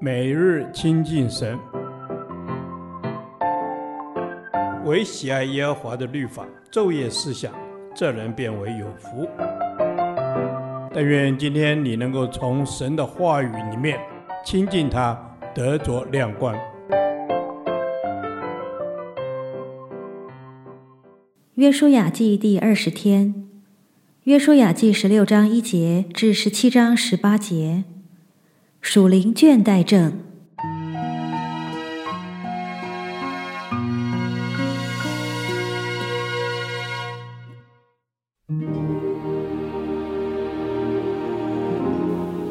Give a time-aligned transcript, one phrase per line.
[0.00, 1.58] 每日亲近神，
[4.84, 7.52] 唯喜爱耶和华的律法，昼夜思想，
[7.94, 9.26] 这人便为有福。
[10.92, 13.98] 但愿今天你能够从神的话语里面
[14.44, 15.18] 亲近他，
[15.54, 16.54] 得着亮光。
[21.54, 23.46] 约书亚记第二十天，
[24.24, 27.84] 约书亚记十六章一节至十七章十八节。
[28.86, 30.12] 属灵倦怠症。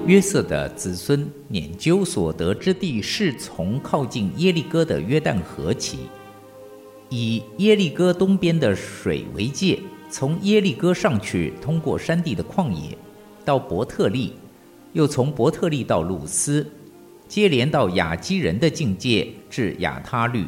[0.07, 6.09] 约瑟的子孙拈阄所得之地，是从靠近耶利哥的约旦河起，
[7.09, 9.79] 以耶利哥东边的水为界，
[10.09, 12.97] 从耶利哥上去，通过山地的旷野，
[13.45, 14.33] 到伯特利。
[14.93, 16.65] 又从伯特利到鲁斯，
[17.27, 20.45] 接连到雅基人的境界至亚他律，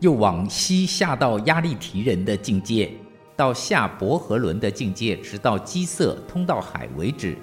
[0.00, 2.90] 又往西下到亚利提人的境界，
[3.36, 7.36] 到下伯和伦的境界，直到基色，通到海为止。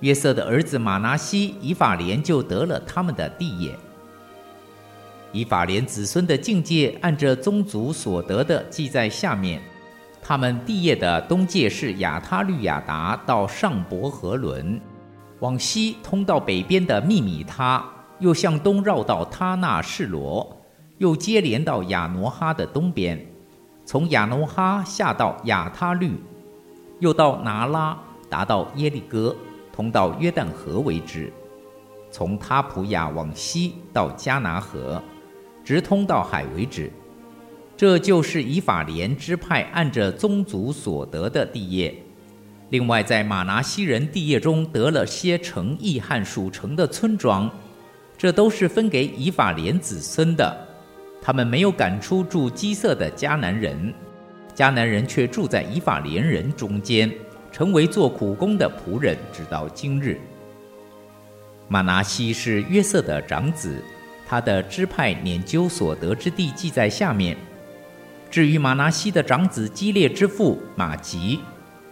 [0.00, 3.74] 约瑟的儿子马拿西、以法莲就得了他们的地业。
[5.32, 9.62] 以法莲子孙的境界，按着宗族所得的记在下面。
[10.20, 14.80] 他们地业的东界是亚他律亚达到上伯和伦。
[15.40, 17.84] 往西通到北边的密米他，
[18.20, 20.56] 又向东绕到他那士罗，
[20.98, 23.24] 又接连到亚挪哈的东边，
[23.84, 26.18] 从亚挪哈下到亚他律，
[27.00, 27.98] 又到拿拉，
[28.30, 29.36] 达到耶利哥，
[29.70, 31.32] 通到约旦河为止。
[32.10, 35.02] 从他普雅往西到加拿河，
[35.62, 36.90] 直通到海为止。
[37.76, 41.94] 这就是以法莲支派按着宗族所得的地业。
[42.68, 47.48] 另外，在马拿西人地业中得了些城邑和属城的村庄，
[48.18, 50.66] 这都是分给以法莲子孙的。
[51.22, 53.94] 他们没有赶出住基色的迦南人，
[54.54, 57.08] 迦南人却住在以法莲人中间，
[57.52, 60.20] 成为做苦工的仆人，直到今日。
[61.68, 63.80] 马拿西是约瑟的长子，
[64.26, 67.36] 他的支派研究所得之地记在下面。
[68.28, 71.38] 至于马拿西的长子基列之父马吉。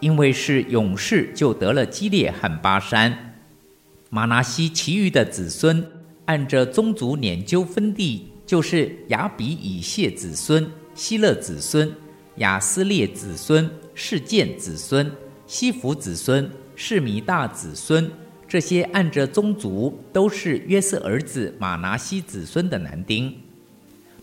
[0.04, 3.40] 因为是勇士，就得了基列和巴珊。
[4.10, 5.82] 马拿西其余的子孙，
[6.26, 11.90] 按着宗族研究分地，就是亚比以谢子孙、希勒子孙、
[12.36, 15.10] 亚斯列子孙、示剑子孙、
[15.46, 18.10] 西弗子孙、示米大子孙。
[18.46, 23.34] 这些按着宗族，都是约瑟儿子马拿西子孙的男丁。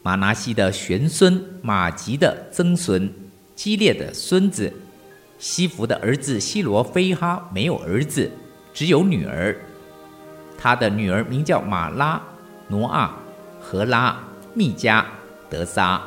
[0.03, 3.11] 马拿西的玄孙马吉的曾孙，
[3.55, 4.71] 基列的孙子。
[5.41, 8.31] 西弗的儿子西罗非哈没有儿子，
[8.71, 9.59] 只有女儿。
[10.55, 12.21] 他的女儿名叫玛拉、
[12.67, 13.11] 挪亚、
[13.59, 14.15] 荷拉、
[14.53, 15.03] 密加、
[15.49, 15.99] 德撒。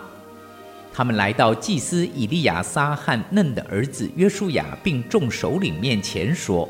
[0.93, 6.69] 他们来到祭司以利亚撒和嫩的儿子约书亚，并众首领面前说：“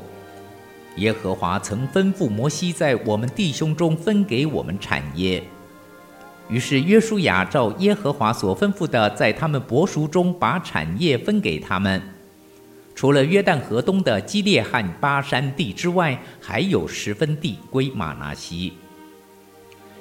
[0.96, 5.44] 耶和华曾吩咐摩西在我们弟兄中分给我们产业。”
[6.48, 12.00] 于是约书亚照耶和华所吩咐的，在他们伯叔中把产业分给他们。
[12.94, 18.72] 除了约旦河东的基列和巴山地之外，还有十分地归马拿西。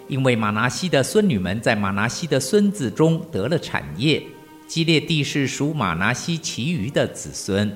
[0.07, 4.21] 因为马拿西的孙女们在马拿西的孙子中得了产业，
[4.67, 7.75] 基列地是属马拿西其余的子孙。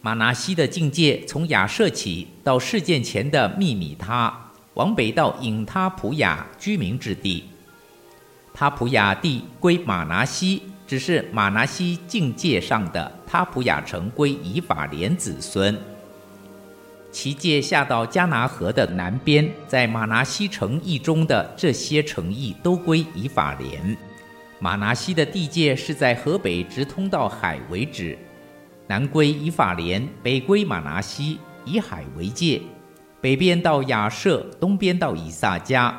[0.00, 7.44] 马拿西的境界从亚设起到事件前的密米他，往北到隐他普雅居民之地，
[8.54, 10.62] 他普雅地归马拿西。
[10.86, 15.76] 只是马拿西境界上的他普雅城归以法莲子孙，
[17.12, 23.94] 其界下到迦拿河的南边，在马拿西城邑中的这些城邑都归以法莲。
[24.58, 28.16] 马拿西的地界是在河北直通到海为止，
[28.86, 32.62] 南归以法莲，北归马拿西，以海为界，
[33.20, 35.92] 北边到亚设，东边到以萨迦。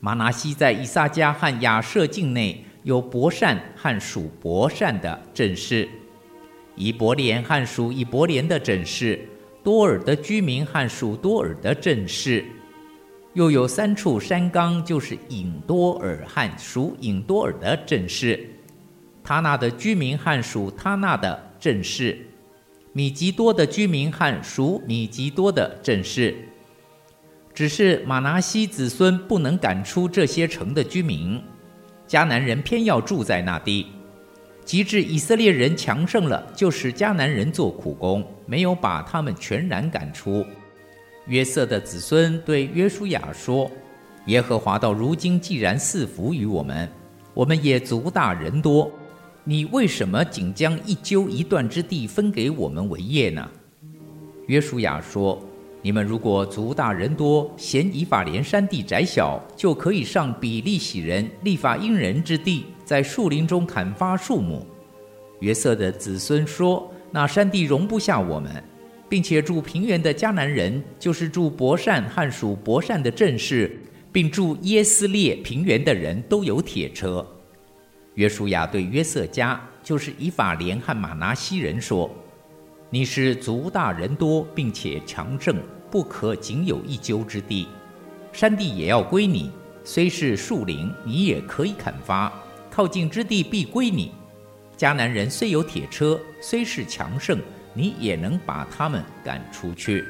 [0.00, 2.64] 马拿西在以萨迦和亚设境内。
[2.84, 5.88] 有伯善和属伯善的镇市，
[6.76, 9.28] 以伯连汉属以伯连的镇市，
[9.62, 12.44] 多尔的居民汉属多尔的镇市，
[13.32, 18.48] 又有三处山冈，就是隐多尔汉属隐多尔的镇市，
[19.22, 22.18] 他那的居民汉属他那的镇市，
[22.92, 26.34] 米吉多的居民汉属米吉多的镇市。
[27.54, 31.40] 只是马拿西子孙不能赶出这些城的居民。
[32.06, 33.86] 迦南人偏要住在那地，
[34.64, 40.44] 及至以色列人强盛了，就使迦南人做苦工，没有把他们全然赶出。
[41.26, 43.70] 约瑟的子孙对约书亚说
[44.26, 46.88] ：“耶和华到如今既然赐福于我们，
[47.34, 48.90] 我们也族大人多，
[49.42, 53.48] 你为什么仅将一阄一段之地分给我们为业呢？”
[54.48, 55.42] 约书亚说
[55.80, 64.66] ：“你们如果族大人多，嫌以法莲山地窄小，就可以上比利洗人利法因人之地，在树林中砍伐树木。”
[65.40, 68.52] 约瑟的子孙说：“那山地容不下我们。”
[69.06, 73.78] 并且住平原的迦南人，就是住伯善和属伯善的正室，
[74.10, 77.24] 并住耶斯列平原的人都有铁车。
[78.14, 82.10] 约书亚对约瑟家，就是以法莲和玛拿西人说
[82.90, 85.56] ：“你是族大人多，并且强盛，
[85.90, 87.68] 不可仅有一阄之地，
[88.32, 89.50] 山地也要归你。
[89.84, 92.32] 虽是树林，你也可以砍伐，
[92.74, 94.10] 靠近之地必归你。
[94.76, 97.38] 迦南人虽有铁车，虽是强盛。”
[97.76, 100.04] 你也能把他们赶出去。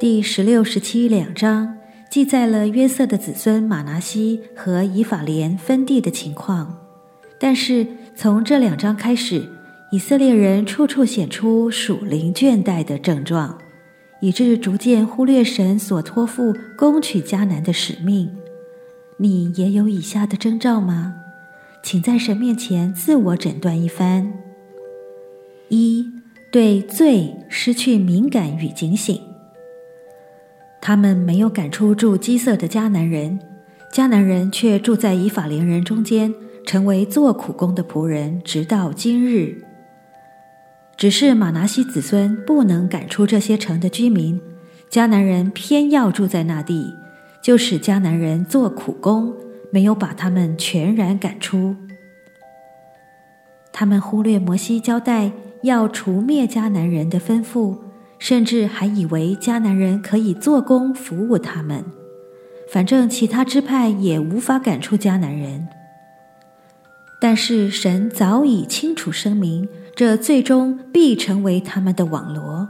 [0.00, 1.76] 第十六、十七两章
[2.08, 6.86] 记载了约瑟的子孙马拿西和以法莲分地的情况，
[7.38, 7.86] 但是
[8.16, 9.46] 从这两章开始，
[9.94, 13.56] 以色列人处处显出属灵倦怠的症状。
[14.20, 18.28] 以致逐渐忽略神所托付攻取迦南的使命。
[19.18, 21.14] 你也有以下的征兆吗？
[21.84, 24.32] 请在神面前自我诊断一番。
[25.68, 26.04] 一、
[26.50, 29.20] 对罪失去敏感与警醒。
[30.80, 33.38] 他们没有赶出住基色的迦南人，
[33.92, 36.34] 迦南人却住在以法莲人中间，
[36.66, 39.62] 成为做苦工的仆人，直到今日。
[40.96, 44.40] 只是玛拿西子孙不能赶出这些城的居民，
[44.88, 46.94] 迦南人偏要住在那地，
[47.42, 49.34] 就使迦南人做苦工，
[49.72, 51.74] 没有把他们全然赶出。
[53.72, 55.32] 他们忽略摩西交代
[55.62, 57.76] 要除灭迦南人的吩咐，
[58.20, 61.84] 甚至还以为迦南人可以做工服务他们，
[62.70, 65.66] 反正其他支派也无法赶出迦南人。
[67.20, 69.68] 但是神早已清楚声明。
[69.96, 72.68] 这最终必成为他们的网罗，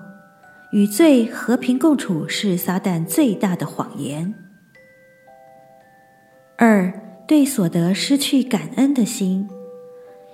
[0.72, 4.34] 与罪和平共处是撒旦最大的谎言。
[6.58, 6.92] 二，
[7.26, 9.48] 对所得失去感恩的心。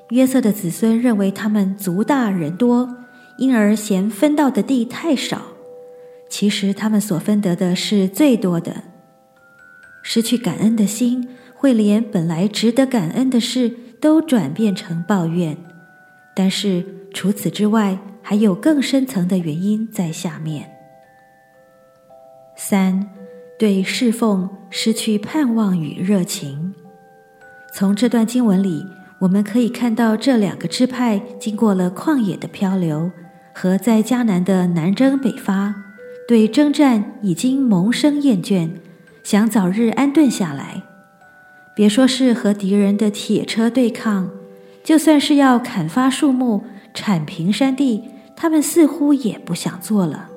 [0.09, 2.97] 约瑟的子孙认为他们族大人多，
[3.39, 5.43] 因而嫌分到的地太少。
[6.29, 8.83] 其实他们所分得的是最多的。
[10.03, 15.57] 失去感恩的心，会连本来值得感恩的事都转变成抱怨。
[16.43, 16.83] 但是
[17.13, 20.71] 除此之外，还有更深层的原因在下面。
[22.57, 23.11] 三，
[23.59, 26.73] 对侍奉失去盼望与热情。
[27.75, 28.83] 从这段经文里，
[29.21, 33.11] 我们可以看到这两个支派经过了旷野的漂流
[33.55, 35.75] 和在迦南的南征北伐，
[36.27, 38.71] 对征战已经萌生厌倦，
[39.23, 40.83] 想早日安顿下来。
[41.77, 44.31] 别说是和敌人的铁车对抗。
[44.83, 46.63] 就算是要砍伐树木、
[46.95, 48.03] 铲平山地，
[48.35, 50.31] 他们似乎也不想做了。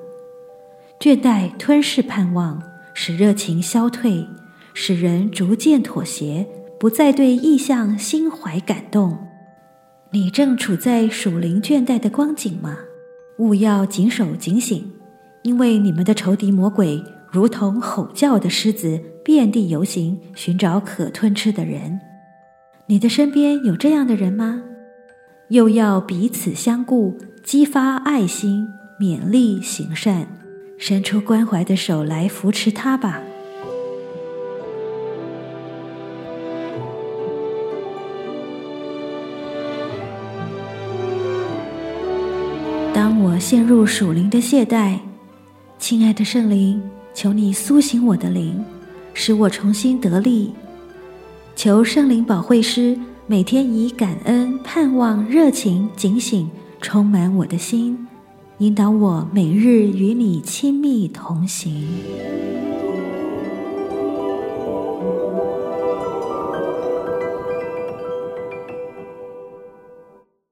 [0.99, 2.61] 倦怠吞噬盼望，
[2.93, 4.27] 使热情消退，
[4.73, 6.47] 使人逐渐妥协，
[6.79, 9.17] 不再对异象心怀感动。
[10.11, 12.77] 你正处在属灵倦怠的光景吗？
[13.39, 14.91] 务要谨守警醒，
[15.41, 21.99] 因为你们的仇敌魔鬼如同吼叫的狮子，遍地游行，寻找可吞吃的人。
[22.93, 24.61] 你的身边有这样的人吗？
[25.47, 28.67] 又要彼此相顾，激发爱心，
[28.99, 30.27] 勉励行善，
[30.77, 33.19] 伸出关怀的手来扶持他吧。
[42.93, 44.99] 当我陷入属灵的懈怠，
[45.79, 46.79] 亲爱的圣灵，
[47.15, 48.63] 求你苏醒我的灵，
[49.15, 50.53] 使我重新得力。
[51.55, 56.49] 求圣灵保惠师每天以感恩、盼望、热情、警醒
[56.81, 58.07] 充满我的心，
[58.57, 61.87] 引导我每日与你亲密同行。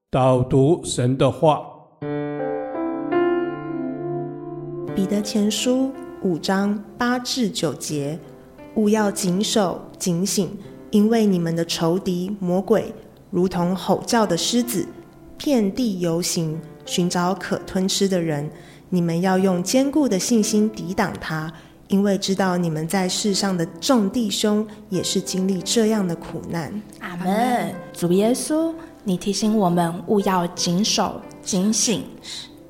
[0.08, 1.62] 导读神的话，
[4.94, 5.88] 《彼得前书》
[6.22, 8.18] 五章八至九节，
[8.76, 10.48] 务要谨守、警醒。
[10.92, 12.94] 因为你们的仇敌魔鬼
[13.30, 14.86] 如同吼叫的狮子，
[15.38, 18.48] 遍地游行，寻找可吞吃的人。
[18.90, 21.50] 你们要用坚固的信心抵挡他，
[21.88, 26.70] 因为知道你们在世上的众弟兄也是经历这样的苦难。
[27.00, 27.74] 阿门。
[27.94, 32.04] 主耶稣，你提醒我们务要谨守、警醒，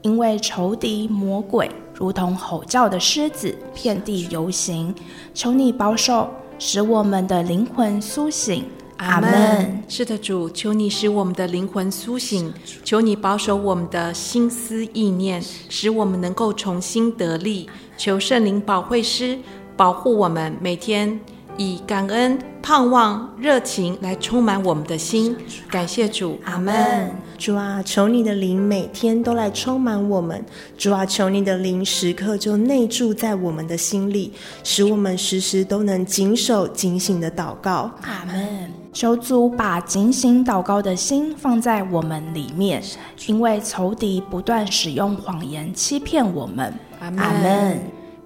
[0.03, 4.95] 因为仇敌魔鬼如同吼叫的狮子，遍地游行。
[5.35, 6.31] 求你保守，
[6.65, 8.65] 使我们的灵魂苏醒。
[8.99, 9.83] 阿门。
[9.89, 12.55] 是的，主，求你使我们的灵魂苏醒，
[12.85, 17.69] 求你保守我们的心思意念，使我们能够重新得力。
[17.99, 19.37] 求圣灵保惠师
[19.77, 21.19] 保护我们，每天
[21.57, 25.37] 以感恩、盼望、热情来充满我们的心。
[25.71, 27.11] 感谢主，阿门。
[27.39, 30.45] 主啊，求你的灵每天都来充满我们。
[30.79, 34.33] 主啊，求你的灵时刻就内住在我们的心里，
[34.63, 37.91] 使我们时时都能谨守警醒的祷告。
[38.03, 38.71] 阿门。
[38.93, 42.83] 求主把警醒祷告的心放在我们里面，
[43.27, 46.73] 因为仇敌不断使用谎言欺骗我们。
[47.01, 47.81] 阿门。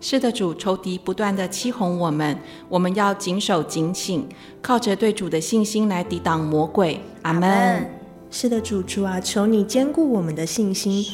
[0.08, 4.25] 是的，主，仇敌不断的欺哄我们，我们要谨守警醒，
[4.62, 7.00] 靠着对主的信心来抵挡魔鬼。
[7.22, 7.84] 阿门。
[8.30, 11.04] 是的，主，主啊，求你坚固我们的信心。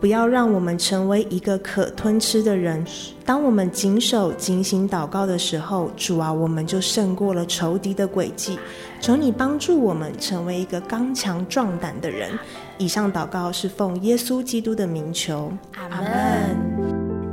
[0.00, 2.86] 不要让我们成为一个可吞吃的人。
[3.24, 8.56] 当我们谨守、警醒祷告的时候，主啊，我们就胜过了仇敌的诡计。
[9.00, 12.30] 求你帮助我们成为一个刚强壮胆的人。
[12.78, 15.52] 以上祷告是奉耶稣基督的名求。
[15.90, 16.86] 阿门。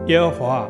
[0.08, 0.70] 耶和华，